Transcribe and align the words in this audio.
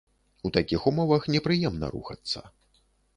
У 0.47 0.51
такіх 0.55 0.87
умовах 0.91 1.27
непрыемна 1.33 1.91
рухацца. 1.93 2.39